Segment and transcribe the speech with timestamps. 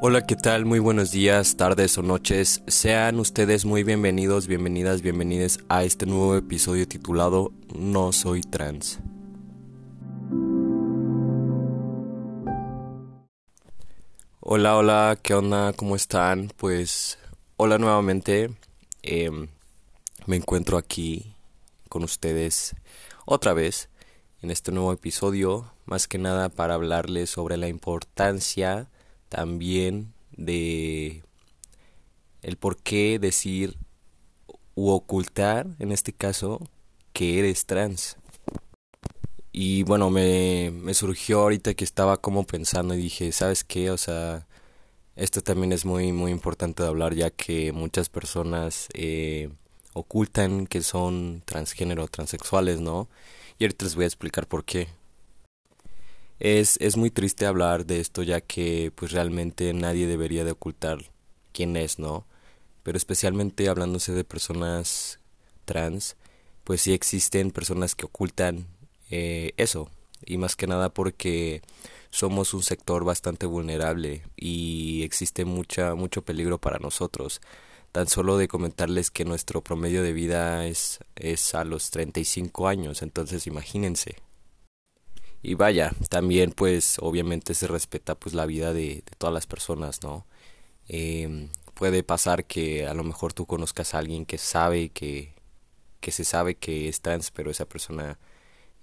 [0.00, 0.64] Hola, ¿qué tal?
[0.64, 2.62] Muy buenos días, tardes o noches.
[2.68, 9.00] Sean ustedes muy bienvenidos, bienvenidas, bienvenidas a este nuevo episodio titulado No soy trans.
[14.38, 15.72] Hola, hola, ¿qué onda?
[15.72, 16.52] ¿Cómo están?
[16.56, 17.18] Pues
[17.56, 18.54] hola nuevamente.
[19.02, 19.48] Em,
[20.26, 21.34] me encuentro aquí
[21.88, 22.76] con ustedes
[23.26, 23.88] otra vez
[24.42, 28.86] en este nuevo episodio, más que nada para hablarles sobre la importancia
[29.28, 31.22] también de
[32.42, 33.76] el por qué decir
[34.74, 36.60] u ocultar, en este caso,
[37.12, 38.16] que eres trans.
[39.52, 43.90] Y bueno, me, me surgió ahorita que estaba como pensando y dije, ¿sabes qué?
[43.90, 44.46] O sea,
[45.16, 49.50] esto también es muy, muy importante de hablar ya que muchas personas eh,
[49.94, 53.08] ocultan que son transgénero, transexuales, ¿no?
[53.58, 54.86] Y ahorita les voy a explicar por qué.
[56.40, 61.10] Es, es muy triste hablar de esto ya que pues realmente nadie debería de ocultar
[61.52, 62.26] quién es, ¿no?
[62.84, 65.18] Pero especialmente hablándose de personas
[65.64, 66.16] trans,
[66.64, 68.66] pues sí existen personas que ocultan
[69.10, 69.90] eh, eso.
[70.24, 71.62] Y más que nada porque
[72.10, 77.40] somos un sector bastante vulnerable y existe mucha, mucho peligro para nosotros.
[77.92, 83.02] Tan solo de comentarles que nuestro promedio de vida es, es a los 35 años,
[83.02, 84.16] entonces imagínense
[85.42, 90.26] y vaya, también pues obviamente se respeta pues la vida de, todas las personas, ¿no?
[90.88, 95.34] Em, puede pasar que a lo mejor tú conozcas a alguien que sabe que,
[96.00, 98.18] que se sabe que es trans, pero esa persona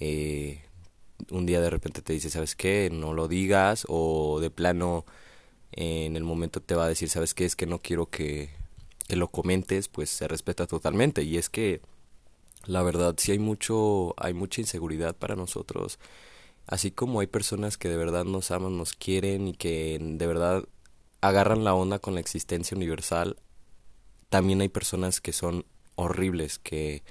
[0.00, 0.62] eh,
[1.30, 2.90] un día de repente te dice, ¿sabes qué?
[2.92, 5.04] No lo digas o de plano
[5.72, 7.44] en el momento te va a decir, ¿sabes qué?
[7.46, 8.50] Es que no quiero que,
[9.08, 11.80] que lo comentes, pues se respeta totalmente y es que
[12.66, 15.98] la verdad sí hay mucho hay mucha inseguridad para nosotros
[16.72, 20.64] Así como hay personas que de verdad nos aman, nos quieren y que de verdad
[21.20, 23.36] agarran la onda con la existencia universal,
[24.30, 25.66] también hay personas que son
[25.96, 27.02] horribles, que,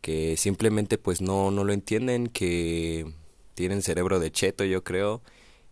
[0.00, 3.12] que simplemente pues no, no lo entienden, que
[3.52, 5.20] tienen cerebro de cheto yo creo,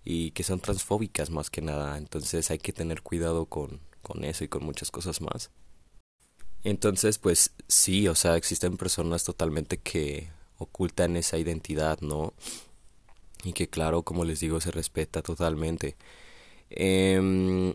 [0.05, 1.97] y que son transfóbicas más que nada.
[1.97, 5.51] Entonces hay que tener cuidado con, con eso y con muchas cosas más.
[6.65, 10.29] Entonces pues sí, o sea, existen personas totalmente que
[10.59, 12.35] ocultan esa identidad, ¿no?
[13.47, 15.97] Y que claro, como les digo, se respeta totalmente.
[16.71, 17.73] Em,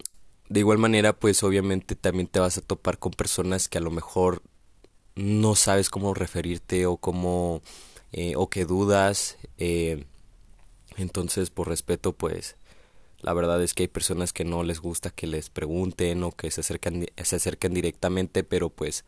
[0.49, 3.91] de igual manera, pues obviamente también te vas a topar con personas que a lo
[3.91, 4.41] mejor
[5.15, 7.61] no sabes cómo referirte o cómo
[8.11, 9.37] eh, o que dudas.
[9.57, 10.05] Eh,
[10.97, 12.57] entonces, por respeto, pues
[13.21, 16.51] la verdad es que hay personas que no les gusta que les pregunten o que
[16.51, 19.05] se acercan, se acerquen directamente, pero pues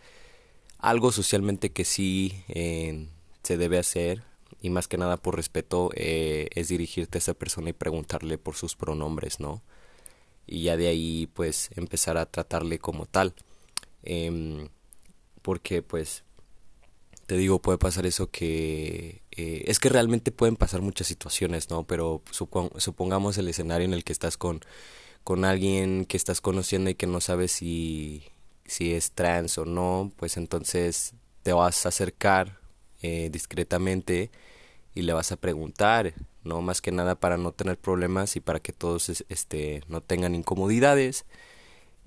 [0.79, 3.07] algo socialmente que sí eh,
[3.43, 4.23] se debe hacer
[4.63, 8.55] y más que nada por respeto eh, es dirigirte a esa persona y preguntarle por
[8.55, 9.61] sus pronombres, ¿no?
[10.47, 13.33] Y ya de ahí pues empezar a tratarle como tal.
[14.03, 14.69] Em,
[15.41, 16.23] porque pues
[17.25, 19.21] te digo, puede pasar eso que...
[19.31, 21.83] Eh, es que realmente pueden pasar muchas situaciones, ¿no?
[21.83, 24.61] Pero supongamos el escenario en el que estás con,
[25.25, 28.23] con alguien que estás conociendo y que no sabes si,
[28.65, 32.59] si es trans o no, pues entonces te vas a acercar
[33.01, 34.31] eh, discretamente
[34.95, 38.59] y le vas a preguntar, no más que nada para no tener problemas y para
[38.59, 41.25] que todos este no tengan incomodidades.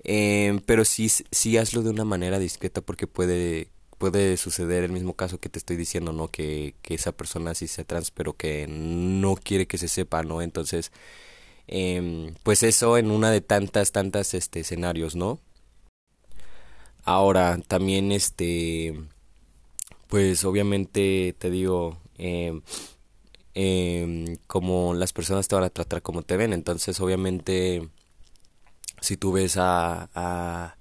[0.03, 5.13] Eh, pero sí, sí hazlo de una manera discreta porque puede puede suceder el mismo
[5.15, 6.29] caso que te estoy diciendo, ¿no?
[6.29, 10.41] Que, que esa persona sí se trans, pero que no quiere que se sepa, ¿no?
[10.41, 10.91] Entonces,
[11.67, 15.39] eh, pues eso en una de tantas, tantas este, escenarios, ¿no?
[17.03, 18.93] Ahora, también, este,
[20.07, 22.59] pues obviamente te digo, eh,
[23.55, 26.53] eh, como las personas te van a tratar como te ven.
[26.53, 27.89] Entonces, obviamente,
[29.01, 30.77] si tú ves a,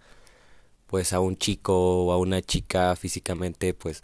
[0.86, 4.02] pues a un chico o a una chica físicamente, pues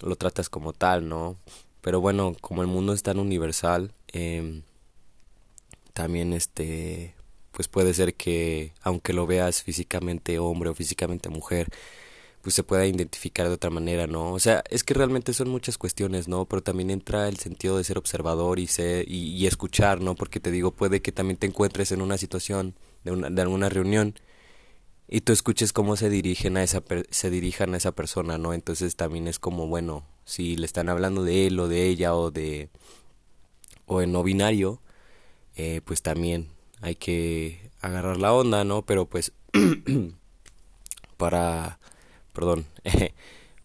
[0.00, 1.36] lo tratas como tal, ¿no?
[1.80, 4.62] Pero bueno, como el mundo es tan universal, eh,
[5.92, 7.14] también este,
[7.52, 11.68] pues puede ser que aunque lo veas físicamente hombre o físicamente mujer,
[12.42, 14.32] pues se pueda identificar de otra manera, ¿no?
[14.32, 16.46] O sea, es que realmente son muchas cuestiones, ¿no?
[16.46, 20.14] Pero también entra el sentido de ser observador y ser y, escuchar, ¿no?
[20.14, 22.74] Porque te digo, puede que también te encuentres en una situación
[23.04, 24.14] de, una, de alguna reunión
[25.08, 28.52] y tú escuches cómo se dirigen a esa se dirijan a esa persona, ¿no?
[28.52, 32.30] Entonces también es como, bueno, si le están hablando de él o de ella o
[32.30, 32.68] de
[33.86, 34.80] o en no binario,
[35.56, 36.48] eh, pues también
[36.82, 38.82] hay que agarrar la onda, ¿no?
[38.82, 39.32] Pero pues
[41.16, 41.77] para
[42.38, 42.66] perdón,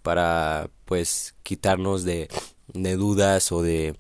[0.01, 2.27] para pues quitarnos de,
[2.73, 3.95] de dudas o de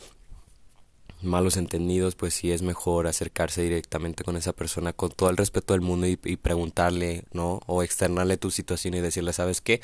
[1.21, 5.75] malos entendidos, pues sí es mejor acercarse directamente con esa persona con todo el respeto
[5.75, 7.61] del mundo y, preguntarle, ¿no?
[7.67, 9.79] O externarle tu situación y decirle, ¿sabes qué?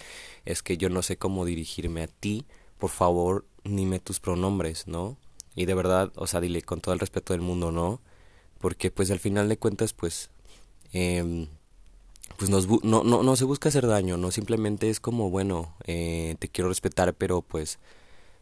[0.46, 2.48] Es que yo no sé cómo dirigirme a ti,
[2.80, 5.18] por favor, dime tus pronombres, ¿no?
[5.54, 8.02] Y de verdad, o sea, dile con todo el respeto del mundo, ¿no?
[8.58, 10.32] Porque pues al final de cuentas, pues,
[10.94, 11.48] eh,
[12.38, 14.32] pues nos, no, no, se busca hacer daño, ¿no?
[14.32, 17.80] Simplemente es como, bueno, eh, te quiero respetar, pero pues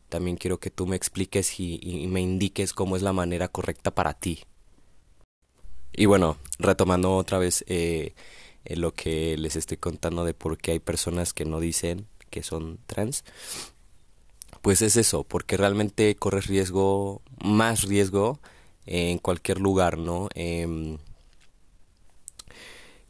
[0.10, 4.13] también quiero que tú me expliques y, me indiques cómo es la manera correcta para
[4.13, 4.44] ti.
[5.94, 8.13] Y bueno, retomando otra vez eh,
[8.66, 12.78] lo que les estoy contando de por qué hay personas que no dicen que son
[12.86, 13.24] trans,
[14.62, 18.39] pues es eso, porque realmente corres riesgo, más riesgo
[18.86, 20.30] en cualquier lugar, ¿no?
[20.36, 20.98] Eh,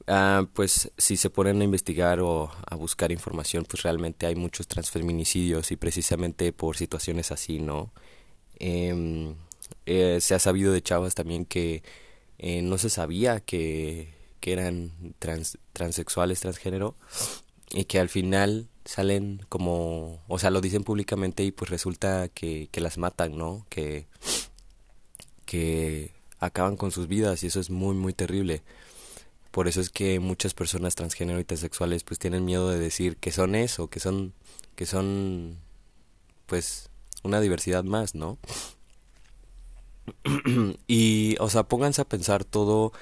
[0.07, 4.67] Ah, pues si se ponen a investigar o a buscar información, pues realmente hay muchos
[4.67, 7.91] transfeminicidios y precisamente por situaciones así, ¿no?
[8.59, 9.35] Em,
[9.85, 11.83] eh, se ha sabido de chavas también que
[12.39, 16.95] eh, no se sabía que, que eran trans, transexuales, transgénero,
[17.71, 22.69] y que al final salen como, o sea, lo dicen públicamente y pues resulta que,
[22.71, 23.65] que las matan, ¿no?
[23.69, 24.07] Que,
[25.45, 28.63] que acaban con sus vidas y eso es muy, muy terrible.
[29.57, 33.31] Por eso es que muchas personas transgénero y transexuales pues tienen miedo de decir que
[33.31, 34.35] son eso, que son
[34.75, 35.57] que son
[36.45, 36.91] pues
[37.23, 38.37] una diversidad más, ¿no?
[40.87, 42.93] y o sea, pónganse a pensar todo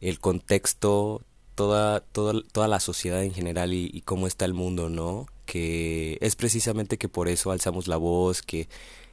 [0.00, 1.22] el contexto,
[1.54, 5.26] toda toda toda la sociedad en general y, cómo está el mundo, ¿no?
[5.46, 8.68] Que es precisamente que por eso alzamos la voz, que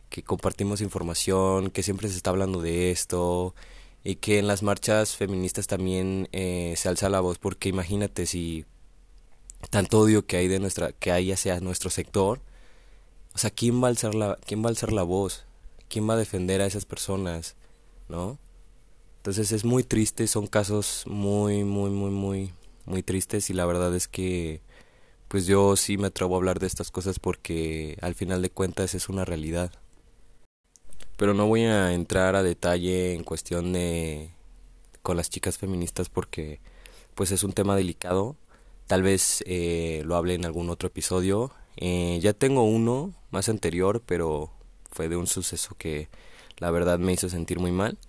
[0.10, 3.54] que compartimos información, que siempre se está hablando de esto,
[4.03, 8.65] y que en las marchas feministas también eh, se alza la voz porque imagínate si
[9.69, 12.42] tanto odio que hay de nuestra que hay hacia nuestro sector
[13.33, 15.45] o sea quién va a alzar la quién va a alzar la voz
[15.88, 17.56] quién va a defender a esas personas
[18.09, 18.39] no
[19.18, 22.53] entonces es muy triste son casos muy muy muy muy
[22.86, 24.62] muy tristes y la verdad es que
[25.27, 28.95] pues yo sí me atrevo a hablar de estas cosas porque al final de cuentas
[28.95, 29.71] es una realidad
[31.21, 34.31] pero no voy a entrar a detalle en cuestión de
[35.03, 36.62] con las chicas feministas porque
[37.13, 38.38] pues es un tema delicado.
[38.88, 41.51] Tal vez eh, lo hable en algún otro episodio.
[41.77, 44.50] Eh, ya tengo uno más anterior pero
[44.89, 46.09] fue de un suceso que
[46.57, 48.00] la verdad me hizo sentir muy mal.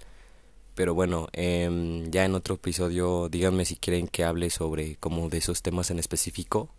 [0.74, 5.36] Pero bueno eh, ya en otro episodio díganme si quieren que hable sobre como de
[5.36, 6.70] esos temas en específico.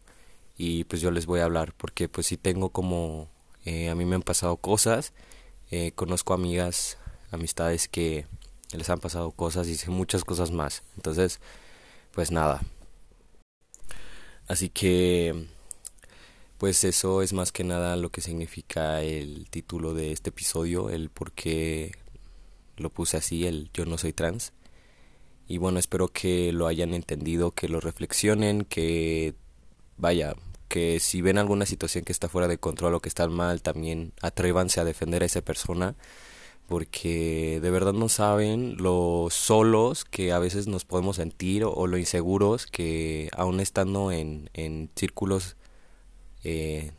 [0.57, 3.29] Y pues yo les voy a hablar porque pues sí tengo como
[3.65, 5.13] eh, a mí me han pasado cosas
[5.75, 7.00] eh, conozco amigas,
[7.31, 8.28] amistades que
[8.74, 10.84] les han pasado cosas y muchas cosas más.
[10.98, 11.40] Entonces,
[12.12, 12.62] pues nada.
[14.48, 15.48] Así que,
[16.60, 21.10] pues eso es más que nada lo que significa el título de este episodio, el
[21.10, 21.94] por qué
[22.78, 24.54] lo puse así, el yo no soy trans.
[25.48, 29.34] Y bueno, espero que lo hayan entendido, que lo reflexionen, que
[29.98, 30.36] vaya,
[30.74, 34.12] que si ven alguna situación que está fuera de control o que está mal, también
[34.24, 35.96] atrévanse a defender a esa persona,
[36.68, 42.00] porque de verdad no saben lo solos que a veces nos podemos sentir o, lo
[42.00, 45.58] inseguros que aún estando en, en círculos
[46.44, 46.92] eh,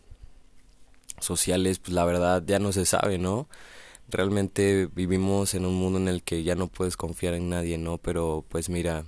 [1.18, 3.48] sociales, pues la verdad ya no se sabe, ¿no?
[4.08, 7.98] Realmente vivimos en un mundo en el que ya no puedes confiar en nadie, ¿no?
[7.98, 9.04] Pero pues mira,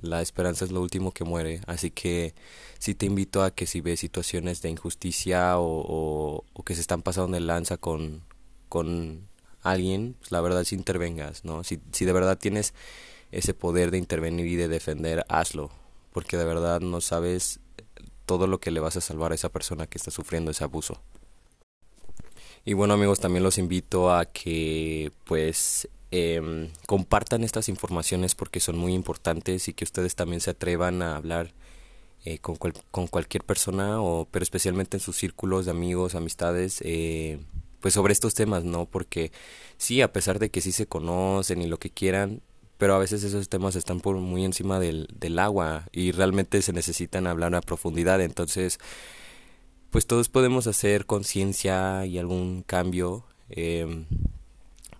[0.00, 2.34] la esperanza es lo último que muere, así que
[2.78, 7.02] sí te invito a que si ves situaciones de injusticia o, o, que se están
[7.02, 8.22] pasando de lanza con,
[8.68, 9.28] con
[9.62, 11.64] alguien, pues la verdad si intervengas, ¿no?
[11.64, 12.74] Si, si de verdad tienes
[13.32, 15.70] ese poder de intervenir y de defender, hazlo,
[16.12, 17.60] porque de verdad no sabes
[18.26, 21.00] todo lo que le vas a salvar a esa persona que está sufriendo ese abuso.
[22.64, 28.78] Y bueno amigos, también los invito a que pues eh, compartan estas informaciones porque son
[28.78, 31.52] muy importantes y que ustedes también se atrevan a hablar
[32.24, 37.38] eh, con, con, cualquier persona o pero especialmente en sus círculos de amigos amistades eh,
[37.80, 39.32] pues sobre estos temas no porque
[39.76, 42.42] sí a pesar de que sí se conocen y lo que quieran
[42.78, 46.72] pero a veces esos temas están por muy encima del, del agua y realmente se
[46.72, 48.20] necesitan hablar a profundidad.
[48.20, 48.78] Entonces
[49.90, 54.04] pues todos podemos hacer conciencia y algún cambio eh,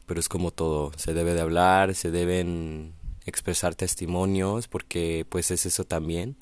[0.08, 2.94] pero es como todo, se debe de hablar, se deben
[3.26, 6.36] expresar testimonios, porque pues es eso también.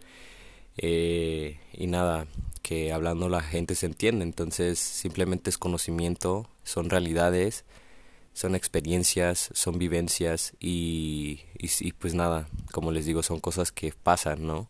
[0.78, 2.26] Eh, y nada,
[2.62, 7.64] que hablando la gente se entiende, entonces simplemente es conocimiento, son realidades,
[8.34, 13.92] son experiencias, son vivencias y, y, y pues nada, como les digo, son cosas que
[14.00, 14.68] pasan, ¿no?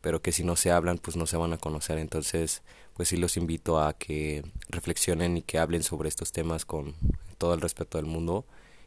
[0.00, 2.62] Pero que si no se hablan, pues no se van a conocer, entonces
[2.94, 6.94] pues sí los invito a que reflexionen y que hablen sobre estos temas con
[7.38, 8.44] todo el respeto del mundo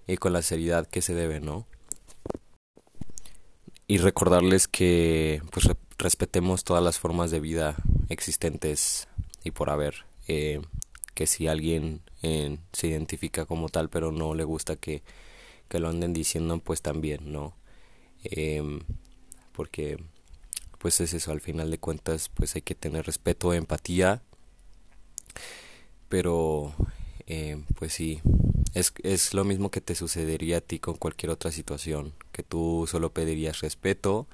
[0.08, 1.66] y con la seriedad que se debe, ¿no?
[3.88, 7.76] Y recordarles que pues respetemos todas las formas de vida
[8.10, 9.08] existentes
[9.44, 10.06] y por haber.
[10.28, 10.62] Eh,
[11.14, 15.04] que si alguien eh, se identifica como tal pero no le gusta que,
[15.68, 17.54] que lo anden diciendo pues también, ¿no?
[18.24, 18.82] Em,
[19.52, 19.98] porque
[20.82, 24.24] pues es eso, al final de cuentas pues hay que tener respeto, empatía,
[26.10, 26.74] pero
[27.28, 28.20] eh, pues sí,
[28.74, 32.88] es, es lo mismo que te sucedería a ti con cualquier otra situación, que tú
[32.90, 34.28] solo pedirías respeto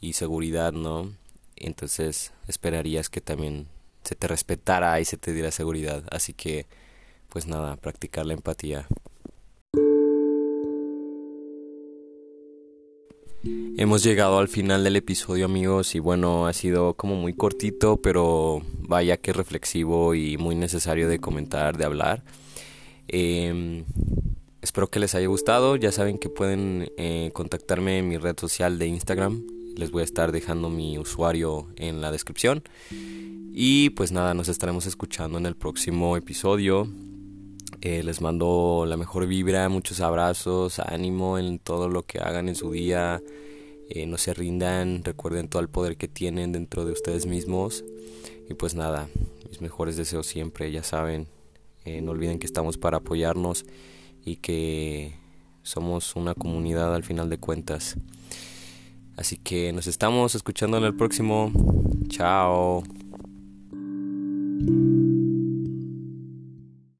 [0.00, 1.12] y seguridad, ¿no?
[1.56, 3.66] Entonces esperarías que también
[4.04, 6.66] se te respetara y se te diera seguridad, así que
[7.30, 8.86] pues nada, practicar la empatía.
[13.76, 18.62] Hemos llegado al final del episodio amigos y bueno, ha sido como muy cortito, pero
[18.78, 22.22] vaya que reflexivo y muy necesario de comentar, de hablar.
[23.08, 23.84] Em,
[24.62, 28.78] espero que les haya gustado, ya saben que pueden eh, contactarme en mi red social
[28.78, 29.42] de Instagram,
[29.76, 32.62] les voy a estar dejando mi usuario en la descripción.
[33.56, 36.88] Y pues nada, nos estaremos escuchando en el próximo episodio.
[37.84, 42.70] Les mando la mejor vibra, muchos abrazos, ánimo en todo lo que hagan en su
[42.70, 43.22] día.
[43.90, 47.84] Eh, no se rindan, recuerden todo el poder que tienen dentro de ustedes mismos.
[48.48, 49.08] Y pues nada,
[49.50, 51.26] mis mejores deseos siempre, ya saben.
[51.84, 53.66] Eh, no olviden que estamos para apoyarnos
[54.24, 55.12] y que
[55.62, 57.96] somos una comunidad al final de cuentas.
[59.18, 61.52] Así que nos estamos escuchando en el próximo.
[62.08, 62.82] Chao.